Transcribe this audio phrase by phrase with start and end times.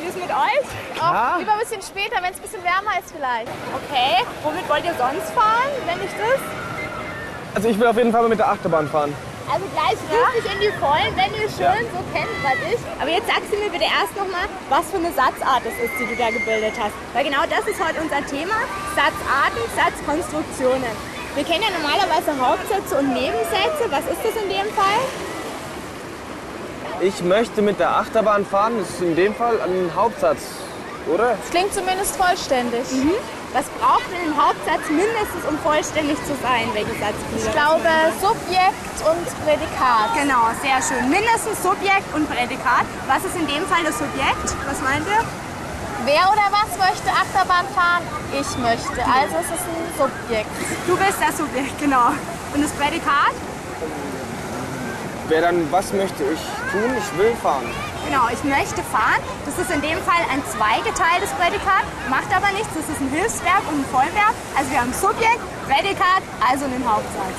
[0.00, 0.66] Wie ist mit euch?
[1.02, 3.50] Auch lieber ein bisschen später, wenn es ein bisschen wärmer ist vielleicht.
[3.74, 4.22] Okay.
[4.44, 6.38] Womit wollt ihr sonst fahren, wenn nicht das?
[7.54, 9.12] Also ich will auf jeden Fall mal mit der Achterbahn fahren.
[9.50, 12.78] Also gleich richtig in die Vollen, wenn ihr schön so kennt, was ich.
[13.00, 16.06] Aber jetzt sagst du mir bitte erst nochmal, was für eine Satzart es ist, die
[16.06, 16.92] du da gebildet hast.
[17.16, 18.60] Weil genau das ist heute unser Thema.
[18.94, 20.92] Satzarten, Satzkonstruktionen.
[21.34, 23.88] Wir kennen ja normalerweise Hauptsätze und Nebensätze.
[23.88, 25.00] Was ist das in dem Fall?
[27.00, 30.42] Ich möchte mit der Achterbahn fahren, das ist in dem Fall ein Hauptsatz,
[31.06, 31.38] oder?
[31.38, 32.82] Das klingt zumindest vollständig.
[33.54, 36.66] Was braucht denn ein Hauptsatz mindestens, um vollständig zu sein?
[36.74, 37.38] Welche Satzglieder?
[37.38, 37.88] Ich glaube
[38.18, 40.10] Subjekt und Prädikat.
[40.18, 41.06] Genau, sehr schön.
[41.08, 42.84] Mindestens Subjekt und Prädikat.
[43.06, 44.58] Was ist in dem Fall das Subjekt?
[44.66, 45.22] Was meint ihr?
[46.02, 48.02] Wer oder was möchte Achterbahn fahren?
[48.34, 49.00] Ich möchte.
[49.06, 50.50] Also es ist ein Subjekt.
[50.90, 52.10] Du bist das Subjekt, genau.
[52.52, 53.38] Und das Prädikat?
[55.28, 56.40] Wer dann, was möchte ich
[56.72, 56.90] tun?
[56.96, 57.66] Ich will fahren.
[58.06, 59.20] Genau, ich möchte fahren.
[59.44, 62.68] Das ist in dem Fall ein zweigeteiltes Prädikat, macht aber nichts.
[62.74, 64.34] Das ist ein Hilfsverb und ein Vollverb.
[64.56, 67.36] Also wir haben Subjekt, Prädikat, also einen Hauptsatz.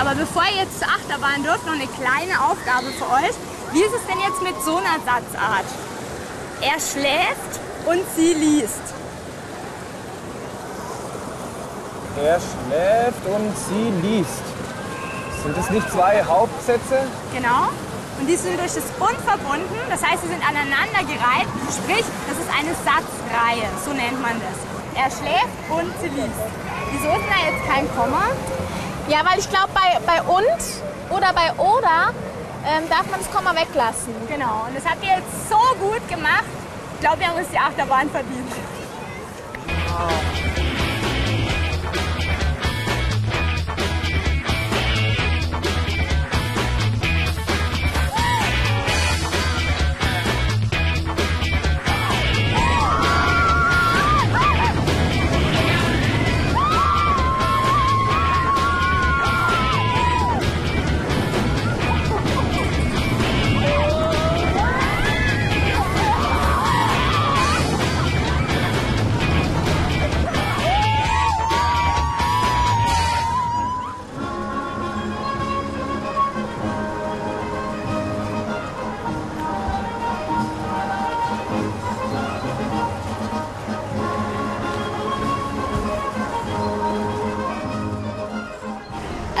[0.00, 3.47] Aber bevor ihr jetzt zur Achterbahn dürft, noch eine kleine Aufgabe für euch.
[3.72, 5.66] Wie ist es denn jetzt mit so einer Satzart?
[6.60, 8.80] Er schläft und sie liest.
[12.16, 14.42] Er schläft und sie liest.
[15.42, 17.06] Sind das nicht zwei Hauptsätze?
[17.32, 17.68] Genau.
[18.18, 19.78] Und die sind durch das Und verbunden.
[19.88, 21.46] Das heißt, sie sind aneinander gereiht.
[21.70, 23.68] Sprich, das ist eine Satzreihe.
[23.84, 24.58] So nennt man das.
[24.96, 26.42] Er schläft und sie liest.
[26.90, 28.24] Wieso ist denn da jetzt kein Komma?
[29.08, 32.12] Ja, weil ich glaube, bei, bei und oder bei oder
[32.68, 34.14] ähm, darf man das Komma weglassen.
[34.28, 34.66] Genau.
[34.68, 36.44] Und das habt ihr jetzt so gut gemacht.
[36.94, 38.52] Ich glaube, wir haben uns die Achterbahn verdient.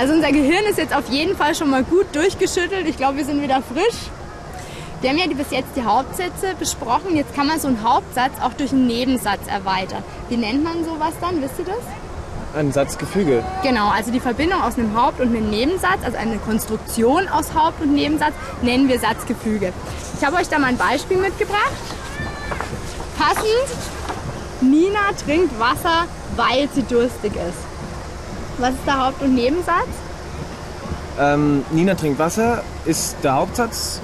[0.08, 2.88] Also unser Gehirn ist jetzt auf jeden Fall schon mal gut durchgeschüttelt.
[2.88, 4.08] Ich glaube, wir sind wieder frisch.
[5.02, 7.14] Wir haben ja bis jetzt die Hauptsätze besprochen.
[7.14, 10.02] Jetzt kann man so einen Hauptsatz auch durch einen Nebensatz erweitern.
[10.30, 11.42] Wie nennt man sowas dann?
[11.42, 12.56] Wisst ihr das?
[12.58, 13.44] Ein Satzgefüge.
[13.62, 17.82] Genau, also die Verbindung aus einem Haupt- und einem Nebensatz, also eine Konstruktion aus Haupt-
[17.82, 18.32] und Nebensatz,
[18.62, 19.74] nennen wir Satzgefüge.
[20.18, 21.76] Ich habe euch da mal ein Beispiel mitgebracht.
[23.18, 23.68] Passend,
[24.62, 27.77] Nina trinkt Wasser, weil sie durstig ist.
[28.58, 29.86] Was ist der Haupt- und Nebensatz?
[31.20, 34.00] Ähm, Nina trinkt Wasser ist der Hauptsatz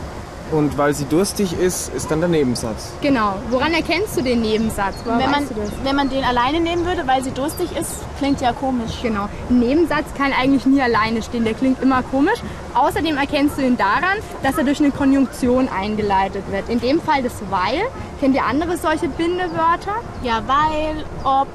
[0.50, 2.92] und weil sie durstig ist, ist dann der Nebensatz.
[3.00, 3.34] Genau.
[3.50, 4.94] Woran erkennst du den Nebensatz?
[5.04, 5.70] Woran Wenn man, weißt du das?
[5.82, 9.00] wenn man den alleine nehmen würde, weil sie durstig ist, klingt ja komisch.
[9.02, 9.28] Genau.
[9.48, 11.44] Ein Nebensatz kann eigentlich nie alleine stehen.
[11.44, 12.38] Der klingt immer komisch.
[12.74, 16.68] Außerdem erkennst du ihn daran, dass er durch eine Konjunktion eingeleitet wird.
[16.68, 17.80] In dem Fall das weil.
[18.20, 19.94] Kennt ihr andere solche Bindewörter?
[20.22, 21.48] Ja, weil, ob,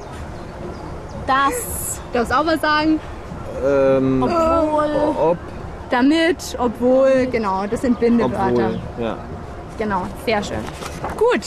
[1.29, 2.99] das, Du darfst auch was sagen.
[3.63, 5.13] Ähm, obwohl.
[5.19, 5.37] ob,
[5.89, 8.47] Damit, obwohl, genau, das sind Bindewörter.
[8.47, 8.79] obwohl.
[9.03, 9.17] Ja.
[9.77, 10.57] Genau, sehr schön.
[11.17, 11.41] Gut,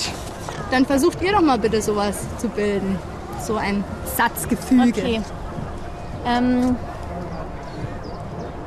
[0.70, 2.99] dann versucht ihr doch mal bitte sowas zu bilden.
[3.40, 3.82] So ein
[4.17, 5.00] Satzgefüge.
[5.00, 5.20] Okay.
[6.26, 6.76] Ähm,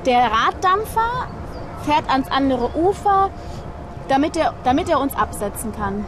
[0.05, 1.27] der Raddampfer
[1.83, 3.29] fährt ans andere Ufer,
[4.07, 6.05] damit er, damit er uns absetzen kann.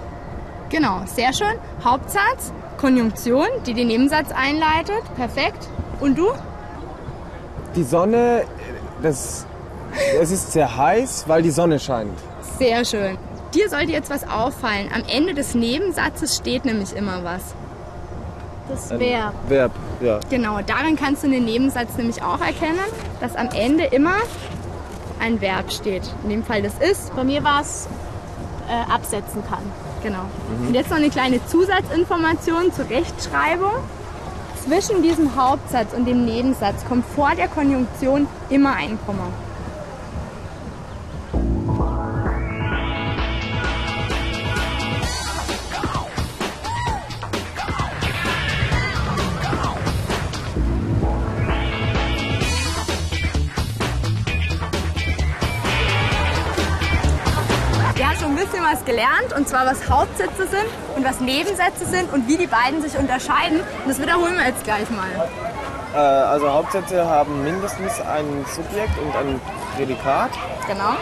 [0.69, 1.55] Genau, sehr schön.
[1.83, 5.01] Hauptsatz, Konjunktion, die den Nebensatz einleitet.
[5.15, 5.67] Perfekt.
[5.99, 6.29] Und du?
[7.75, 8.43] Die Sonne,
[9.01, 9.45] das,
[10.19, 12.17] es ist sehr heiß, weil die Sonne scheint.
[12.57, 13.17] Sehr schön.
[13.53, 14.89] Dir sollte jetzt was auffallen.
[14.93, 17.41] Am Ende des Nebensatzes steht nämlich immer was.
[18.69, 19.33] Das Ein Verb.
[19.47, 19.71] Verb,
[20.01, 20.19] ja.
[20.29, 22.79] Genau, daran kannst du den Nebensatz nämlich auch erkennen,
[23.21, 24.17] dass am Ende immer
[25.19, 26.03] ein Verb steht.
[26.23, 27.15] In dem Fall das ist.
[27.15, 27.87] Bei mir war es
[28.67, 29.63] äh, absetzen kann.
[30.03, 30.25] Genau.
[30.67, 33.73] Und jetzt noch eine kleine Zusatzinformation zur Rechtschreibung.
[34.63, 39.27] Zwischen diesem Hauptsatz und dem Nebensatz kommt vor der Konjunktion immer ein Komma.
[58.87, 62.97] Gelernt, und zwar was Hauptsätze sind und was Nebensätze sind und wie die beiden sich
[62.97, 63.59] unterscheiden.
[63.59, 65.29] Und das wiederholen wir jetzt gleich mal.
[65.93, 69.39] Äh, also Hauptsätze haben mindestens ein Subjekt und ein
[69.75, 70.31] Prädikat.
[70.65, 70.95] Genau.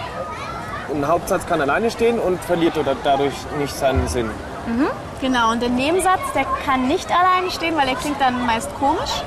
[0.94, 4.30] Ein Hauptsatz kann alleine stehen und verliert oder dadurch nicht seinen Sinn.
[5.22, 9.24] Genau, und der Nebensatz, der kann nicht alleine stehen, weil der klingt dann meist komisch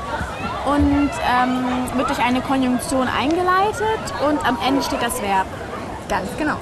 [0.66, 5.46] und ähm, wird durch eine Konjunktion eingeleitet und am Ende steht das Verb.
[6.08, 6.56] Ganz genau.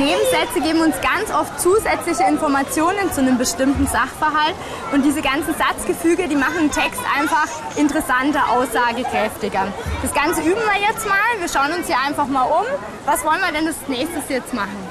[0.00, 4.54] Nebensätze geben uns ganz oft zusätzliche Informationen zu einem bestimmten Sachverhalt
[4.92, 9.68] und diese ganzen Satzgefüge, die machen den Text einfach interessanter, aussagekräftiger.
[10.00, 11.20] Das Ganze üben wir jetzt mal.
[11.38, 12.64] Wir schauen uns hier einfach mal um.
[13.04, 14.88] Was wollen wir denn als nächstes jetzt machen?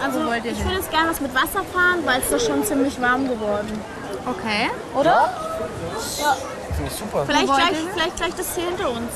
[0.00, 3.00] Also ihr ich würde jetzt gerne was mit Wasser fahren, weil es ist schon ziemlich
[3.00, 3.80] warm geworden.
[4.26, 4.70] Okay.
[4.94, 5.32] Oder?
[6.76, 7.24] Finde ich super.
[7.26, 9.10] Vielleicht gleich, vielleicht gleich das hier hinter uns.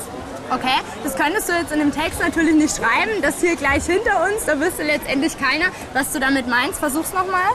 [0.49, 4.23] Okay, das könntest du jetzt in dem Text natürlich nicht schreiben, das hier gleich hinter
[4.23, 6.79] uns, da wüsste letztendlich keiner, was du damit meinst.
[6.79, 7.51] Versuch's nochmal.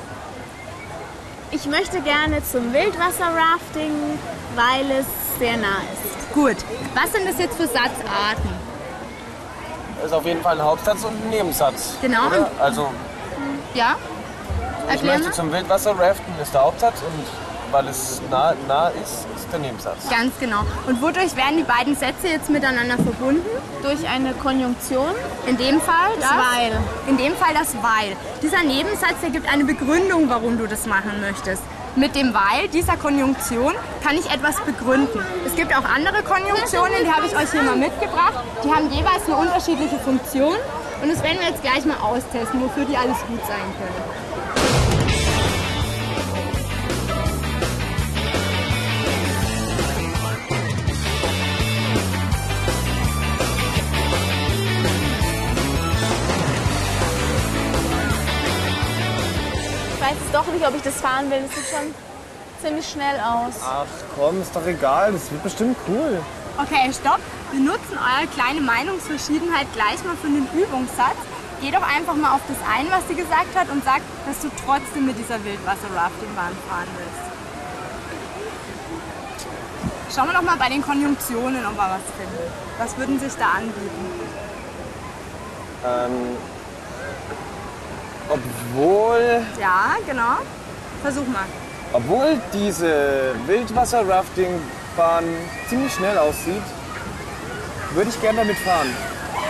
[1.50, 3.92] Ich möchte gerne zum Wildwasserrafting,
[4.56, 5.06] weil es
[5.38, 6.32] sehr nah ist.
[6.34, 6.56] Gut,
[6.94, 8.50] was sind das jetzt für Satzarten?
[9.96, 11.94] Das ist auf jeden Fall ein Hauptsatz und ein Nebensatz.
[12.02, 12.26] Genau.
[12.26, 12.50] Oder?
[12.58, 12.88] Also
[13.74, 13.96] Ja?
[14.86, 15.34] ich Erklär möchte mal.
[15.34, 17.24] zum Wildwasser raften, ist der Hauptsatz und
[17.72, 20.08] weil es nah, nah ist, ist der Nebensatz.
[20.08, 20.60] Ganz genau.
[20.86, 23.44] Und wodurch werden die beiden Sätze jetzt miteinander verbunden?
[23.82, 25.10] Durch eine Konjunktion,
[25.46, 26.72] In dem Fall das das Weil.
[27.08, 28.16] In dem Fall das Weil.
[28.42, 31.62] Dieser Nebensatz, der gibt eine Begründung, warum du das machen möchtest.
[31.96, 35.20] Mit dem Weil dieser Konjunktion kann ich etwas begründen.
[35.46, 38.40] Es gibt auch andere Konjunktionen, die habe ich euch hier mal mitgebracht.
[38.64, 40.56] Die haben jeweils eine unterschiedliche Funktion.
[41.02, 44.31] Und das werden wir jetzt gleich mal austesten, wofür die alles gut sein können.
[60.02, 61.42] Weiß jetzt doch nicht, ob ich das fahren will.
[61.46, 61.94] Das sieht schon
[62.60, 63.54] ziemlich schnell aus.
[63.62, 66.20] Ach komm, ist doch egal, das wird bestimmt cool.
[66.58, 67.20] Okay, stopp.
[67.52, 71.16] Wir nutzen eure kleine Meinungsverschiedenheit gleich mal für einen Übungssatz.
[71.60, 74.50] Geh doch einfach mal auf das ein, was sie gesagt hat und sag, dass du
[74.66, 77.22] trotzdem mit dieser Wildwasser-Rafting-Bahn fahren willst.
[80.14, 82.52] Schauen wir doch mal bei den Konjunktionen, ob wir was finden.
[82.78, 84.04] Was würden sich da anbieten?
[85.86, 86.36] Ähm,
[88.32, 90.38] obwohl, Ja, genau.
[91.02, 91.44] Versuch mal.
[91.92, 95.24] obwohl diese Wildwasser-Rafting-Bahn
[95.68, 96.62] ziemlich schnell aussieht,
[97.94, 98.88] würde ich gerne damit fahren.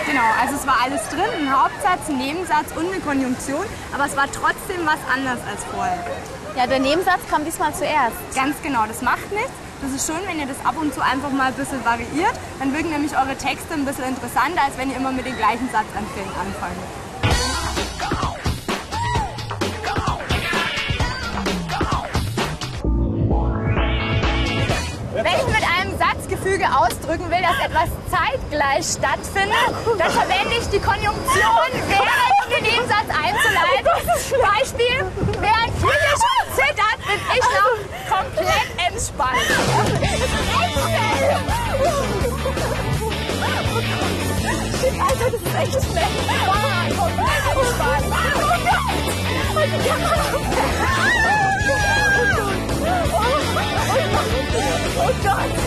[0.05, 3.63] Genau, also es war alles drin, ein Hauptsatz, ein Nebensatz und eine Konjunktion,
[3.93, 6.03] aber es war trotzdem was anderes als vorher.
[6.57, 8.17] Ja, der Nebensatz kam diesmal zuerst.
[8.35, 9.51] Ganz genau, das macht nichts.
[9.81, 12.33] Das ist schön, wenn ihr das ab und zu einfach mal ein bisschen variiert.
[12.59, 15.69] Dann wirken nämlich eure Texte ein bisschen interessanter, als wenn ihr immer mit den gleichen
[15.71, 16.79] Satzanfängen anfangt.
[27.13, 32.09] Ausdrücken will, dass etwas zeitgleich stattfindet, dann verwende ich die Konjunktion, während
[32.43, 33.87] um den Nebensatz einzuleiten.
[34.41, 35.05] Beispiel,
[35.39, 37.77] während Julia schon zittert, bin ich noch
[38.15, 39.47] komplett entspannt.
[44.99, 46.13] Alter, das ist echt schnell.
[46.45, 48.05] Wow, komplett entspannt.
[48.05, 48.57] Oh
[49.83, 50.03] Gott.
[54.95, 55.62] Oh Gott!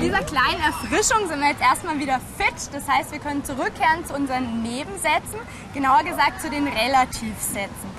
[0.00, 2.72] Dieser kleinen Erfrischung sind wir jetzt erstmal wieder fit.
[2.72, 5.38] Das heißt, wir können zurückkehren zu unseren Nebensätzen,
[5.74, 7.90] genauer gesagt zu den Relativsätzen.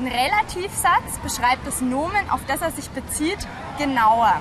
[0.00, 3.38] Ein Relativsatz beschreibt das Nomen, auf das er sich bezieht,
[3.78, 4.40] genauer.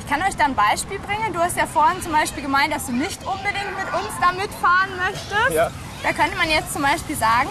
[0.00, 1.32] Ich kann euch da ein Beispiel bringen.
[1.32, 4.96] Du hast ja vorhin zum Beispiel gemeint, dass du nicht unbedingt mit uns da mitfahren
[4.96, 5.54] möchtest.
[5.54, 5.70] Ja.
[6.02, 7.50] Da könnte man jetzt zum Beispiel sagen,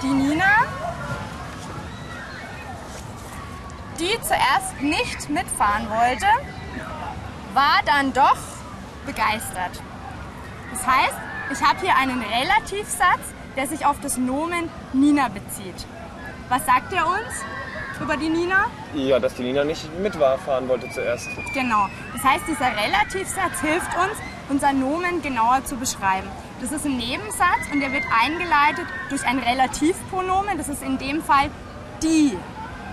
[0.00, 0.64] die Nina,
[3.98, 6.26] die zuerst nicht mitfahren wollte,
[7.52, 8.38] war dann doch
[9.04, 9.82] begeistert.
[10.72, 11.14] Das heißt,
[11.52, 13.20] ich habe hier einen Relativsatz,
[13.56, 15.86] der sich auf das Nomen Nina bezieht.
[16.48, 17.44] Was sagt er uns
[18.00, 18.66] über die Nina?
[18.94, 21.28] Ja, dass die Nina nicht mitfahren wollte zuerst.
[21.52, 21.88] Genau.
[22.12, 26.28] Das heißt, dieser Relativsatz hilft uns, unser Nomen genauer zu beschreiben.
[26.60, 30.56] Das ist ein Nebensatz und der wird eingeleitet durch ein Relativpronomen.
[30.56, 31.50] Das ist in dem Fall
[32.02, 32.36] die.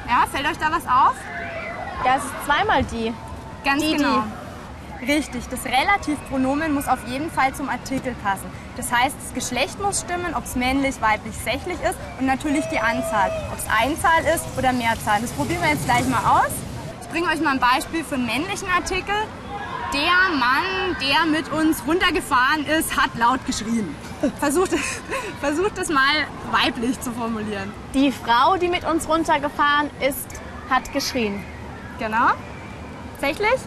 [0.08, 1.16] Ja, fällt euch da was auf?
[2.06, 3.14] Ja, es ist zweimal die.
[3.64, 4.24] Ganz Die, genau.
[5.08, 8.46] Richtig, das Relativpronomen muss auf jeden Fall zum Artikel passen.
[8.78, 12.80] Das heißt, das Geschlecht muss stimmen, ob es männlich, weiblich, sächlich ist und natürlich die
[12.80, 15.20] Anzahl, ob es Einzahl ist oder Mehrzahl.
[15.22, 16.52] Das probieren wir jetzt gleich mal aus.
[17.02, 19.16] Ich bringe euch mal ein Beispiel für einen männlichen Artikel.
[19.92, 23.96] Der Mann, der mit uns runtergefahren ist, hat laut geschrien.
[24.40, 24.72] Versucht,
[25.42, 27.74] versucht es mal weiblich zu formulieren.
[27.96, 30.28] Die Frau, die mit uns runtergefahren ist,
[30.70, 31.44] hat geschrien.
[31.98, 32.30] Genau.
[33.20, 33.60] Sächlich?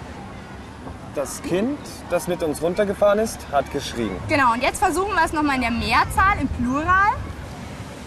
[1.15, 1.79] Das Kind,
[2.11, 4.11] das mit uns runtergefahren ist, hat geschrien.
[4.29, 7.13] Genau, und jetzt versuchen wir es nochmal in der Mehrzahl, im Plural.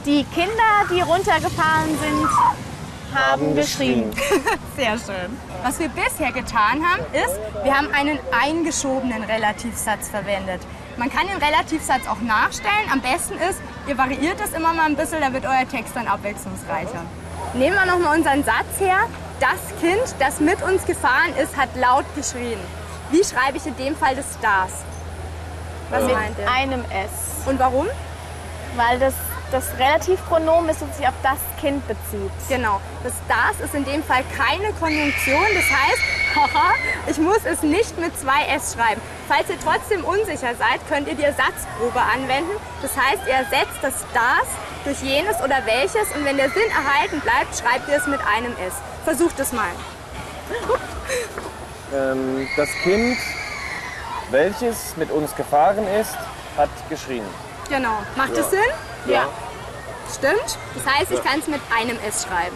[0.05, 2.29] Die Kinder, die runtergefahren sind,
[3.15, 4.11] haben geschrien.
[4.75, 5.37] Sehr schön.
[5.63, 10.59] Was wir bisher getan haben, ist, wir haben einen eingeschobenen Relativsatz verwendet.
[10.97, 12.91] Man kann den Relativsatz auch nachstellen.
[12.91, 16.07] Am besten ist, ihr variiert es immer mal ein bisschen, da wird euer Text dann
[16.07, 17.05] abwechslungsreicher.
[17.53, 18.97] Nehmen wir nochmal unseren Satz her.
[19.39, 22.59] Das Kind, das mit uns gefahren ist, hat laut geschrien.
[23.11, 24.71] Wie schreibe ich in dem Fall das das?
[25.89, 26.51] Was Mit meint ihr?
[26.51, 27.45] einem S.
[27.47, 27.87] Und warum?
[28.75, 29.13] Weil das,
[29.51, 32.31] das Relativpronomen ist und sich auf das Kind bezieht.
[32.49, 32.81] Genau.
[33.03, 35.45] Das das ist in dem Fall keine Konjunktion.
[35.53, 36.01] Das heißt,
[36.35, 36.73] haha,
[37.07, 39.01] ich muss es nicht mit zwei S schreiben.
[39.29, 42.51] Falls ihr trotzdem unsicher seid, könnt ihr die Ersatzprobe anwenden.
[42.81, 44.47] Das heißt, ihr ersetzt das das
[44.83, 48.51] durch jenes oder welches und wenn der Sinn erhalten bleibt, schreibt ihr es mit einem
[48.53, 48.73] S.
[49.05, 49.71] Versucht es mal.
[51.93, 53.17] Ähm, das Kind,
[54.31, 56.15] welches mit uns gefahren ist,
[56.57, 57.23] hat geschrien.
[57.69, 57.97] Genau.
[58.15, 58.41] Macht Ja.
[58.41, 58.59] es Sinn?
[59.05, 59.27] Ja.
[60.13, 60.57] Stimmt.
[60.75, 62.55] Das heißt, ich kann es mit einem S schreiben.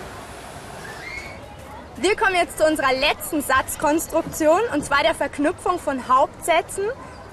[1.97, 6.85] Wir kommen jetzt zu unserer letzten Satzkonstruktion und zwar der Verknüpfung von Hauptsätzen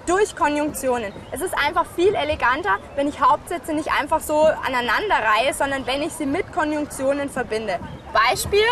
[0.07, 1.13] durch Konjunktionen.
[1.33, 6.13] Es ist einfach viel eleganter, wenn ich Hauptsätze nicht einfach so aneinanderreihe, sondern wenn ich
[6.13, 7.79] sie mit Konjunktionen verbinde.
[8.13, 8.67] Beispiel,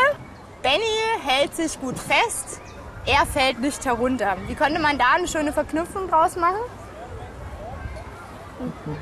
[0.63, 0.83] Benny
[1.25, 2.61] hält sich gut fest,
[3.07, 4.37] er fällt nicht herunter.
[4.47, 6.61] Wie könnte man da eine schöne Verknüpfung draus machen?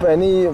[0.01, 0.49] Benny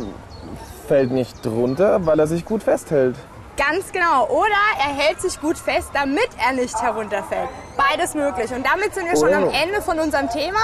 [0.89, 3.17] fällt nicht runter, weil er sich gut festhält.
[3.57, 4.27] Ganz genau.
[4.29, 7.49] Oder er hält sich gut fest, damit er nicht herunterfällt.
[7.77, 8.51] Beides möglich.
[8.53, 9.51] Und damit sind wir schon am Oh.
[9.51, 10.59] Ende von unserem Thema,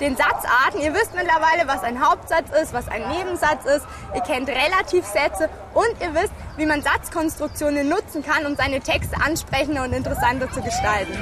[0.00, 0.80] den Satzarten.
[0.80, 3.86] Ihr wisst mittlerweile, was ein Hauptsatz ist, was ein Nebensatz ist.
[4.14, 9.84] Ihr kennt Relativsätze und ihr wisst, wie man Satzkonstruktionen nutzen kann, um seine Texte ansprechender
[9.84, 11.16] und interessanter zu gestalten.